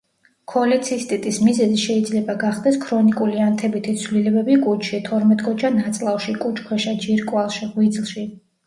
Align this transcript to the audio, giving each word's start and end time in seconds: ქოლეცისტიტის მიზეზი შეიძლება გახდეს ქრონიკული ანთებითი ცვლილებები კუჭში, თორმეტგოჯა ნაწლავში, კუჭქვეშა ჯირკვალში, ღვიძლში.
ქოლეცისტიტის 0.51 1.37
მიზეზი 1.47 1.77
შეიძლება 1.81 2.37
გახდეს 2.45 2.79
ქრონიკული 2.85 3.45
ანთებითი 3.49 3.95
ცვლილებები 4.05 4.59
კუჭში, 4.65 5.03
თორმეტგოჯა 5.13 5.75
ნაწლავში, 5.79 6.39
კუჭქვეშა 6.45 7.01
ჯირკვალში, 7.07 7.75
ღვიძლში. 7.79 8.31